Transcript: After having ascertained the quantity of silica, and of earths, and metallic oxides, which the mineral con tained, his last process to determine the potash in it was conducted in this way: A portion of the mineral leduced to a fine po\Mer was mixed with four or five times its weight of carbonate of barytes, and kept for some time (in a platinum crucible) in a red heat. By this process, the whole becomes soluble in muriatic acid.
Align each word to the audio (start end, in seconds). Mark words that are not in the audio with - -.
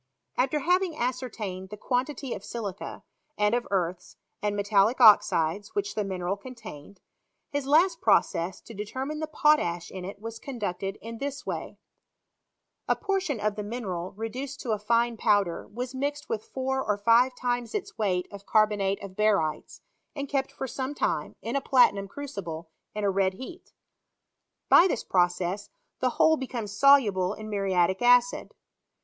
After 0.35 0.57
having 0.61 0.97
ascertained 0.97 1.69
the 1.69 1.77
quantity 1.77 2.33
of 2.33 2.43
silica, 2.43 3.03
and 3.37 3.53
of 3.53 3.67
earths, 3.69 4.17
and 4.41 4.55
metallic 4.55 4.99
oxides, 4.99 5.75
which 5.75 5.93
the 5.93 6.03
mineral 6.03 6.35
con 6.37 6.55
tained, 6.55 6.97
his 7.51 7.67
last 7.67 8.01
process 8.01 8.61
to 8.61 8.73
determine 8.73 9.19
the 9.19 9.27
potash 9.27 9.91
in 9.91 10.03
it 10.03 10.19
was 10.19 10.39
conducted 10.39 10.97
in 11.03 11.19
this 11.19 11.45
way: 11.45 11.77
A 12.87 12.95
portion 12.95 13.39
of 13.39 13.53
the 13.55 13.61
mineral 13.61 14.15
leduced 14.17 14.59
to 14.61 14.71
a 14.71 14.79
fine 14.79 15.17
po\Mer 15.17 15.67
was 15.67 15.93
mixed 15.93 16.27
with 16.27 16.45
four 16.45 16.81
or 16.83 16.97
five 16.97 17.35
times 17.35 17.75
its 17.75 17.95
weight 17.99 18.27
of 18.31 18.47
carbonate 18.47 18.99
of 19.03 19.15
barytes, 19.15 19.81
and 20.15 20.27
kept 20.27 20.51
for 20.51 20.67
some 20.67 20.95
time 20.95 21.35
(in 21.43 21.55
a 21.55 21.61
platinum 21.61 22.07
crucible) 22.07 22.71
in 22.95 23.03
a 23.03 23.11
red 23.11 23.33
heat. 23.35 23.71
By 24.67 24.87
this 24.87 25.03
process, 25.03 25.69
the 25.99 26.09
whole 26.17 26.37
becomes 26.37 26.75
soluble 26.75 27.35
in 27.35 27.51
muriatic 27.51 28.01
acid. 28.01 28.55